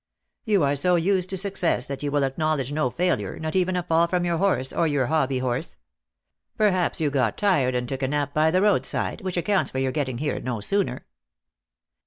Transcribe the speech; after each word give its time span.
"You 0.51 0.63
are 0.63 0.75
so 0.75 0.95
used 0.95 1.29
to 1.29 1.37
success 1.37 1.85
that 1.85 2.01
you 2.01 2.09
will 2.09 2.23
acknowl 2.23 2.59
edge 2.59 2.71
no 2.71 2.89
failure, 2.89 3.37
not 3.37 3.55
even 3.55 3.75
a 3.75 3.83
fall 3.83 4.07
from 4.07 4.25
your 4.25 4.39
horse, 4.39 4.73
or 4.73 4.87
your 4.87 5.05
hobby 5.05 5.37
horse. 5.37 5.77
Perhaps 6.57 6.99
you 6.99 7.11
got 7.11 7.37
tired, 7.37 7.75
and 7.75 7.87
took 7.87 8.01
a 8.01 8.07
nap 8.07 8.33
by 8.33 8.49
the 8.49 8.63
roadside, 8.63 9.21
which 9.21 9.37
accounts 9.37 9.69
for 9.69 9.77
your 9.77 9.91
getting 9.91 10.17
here 10.17 10.39
no 10.39 10.59
sooner. 10.59 11.05